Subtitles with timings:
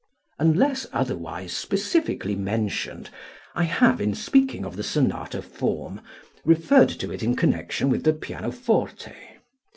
[0.39, 3.11] Unless otherwise specifically mentioned
[3.53, 6.01] I have, in speaking of the sonata form,
[6.43, 9.11] referred to it in connection with the pianoforte.